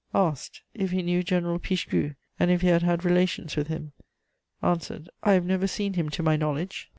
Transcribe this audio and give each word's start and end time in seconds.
Asked: 0.15 0.63
If 0.73 0.89
he 0.89 1.03
knew 1.03 1.21
General 1.21 1.59
Pichegru, 1.59 2.15
and 2.39 2.49
if 2.49 2.61
he 2.61 2.69
had 2.69 2.81
had 2.81 3.05
relations 3.05 3.55
with 3.55 3.67
him? 3.67 3.91
Answered: 4.63 5.09
"I 5.21 5.33
have 5.33 5.45
never 5.45 5.67
seen 5.67 5.93
him, 5.93 6.09
to 6.09 6.23
my 6.23 6.35
knowledge. 6.35 6.89